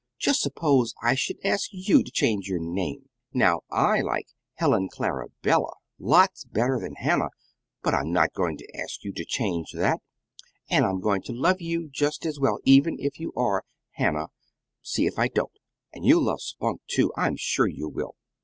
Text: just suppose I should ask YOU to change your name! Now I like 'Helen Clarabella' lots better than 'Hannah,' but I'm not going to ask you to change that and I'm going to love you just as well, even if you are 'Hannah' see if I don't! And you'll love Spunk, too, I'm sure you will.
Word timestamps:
just 0.17 0.41
suppose 0.41 0.95
I 1.03 1.13
should 1.13 1.37
ask 1.43 1.69
YOU 1.71 2.01
to 2.03 2.09
change 2.11 2.47
your 2.49 2.57
name! 2.57 3.09
Now 3.35 3.61
I 3.69 4.01
like 4.01 4.25
'Helen 4.55 4.89
Clarabella' 4.89 5.75
lots 5.99 6.43
better 6.43 6.79
than 6.79 6.95
'Hannah,' 6.95 7.29
but 7.83 7.93
I'm 7.93 8.11
not 8.11 8.33
going 8.33 8.57
to 8.57 8.75
ask 8.75 9.03
you 9.03 9.13
to 9.13 9.23
change 9.23 9.73
that 9.73 9.99
and 10.67 10.85
I'm 10.85 11.01
going 11.01 11.21
to 11.25 11.33
love 11.33 11.61
you 11.61 11.87
just 11.87 12.25
as 12.25 12.39
well, 12.39 12.57
even 12.63 12.95
if 12.97 13.19
you 13.19 13.31
are 13.35 13.63
'Hannah' 13.91 14.29
see 14.81 15.05
if 15.05 15.19
I 15.19 15.27
don't! 15.27 15.53
And 15.93 16.03
you'll 16.03 16.23
love 16.23 16.41
Spunk, 16.41 16.81
too, 16.87 17.13
I'm 17.15 17.35
sure 17.37 17.67
you 17.67 17.87
will. 17.87 18.15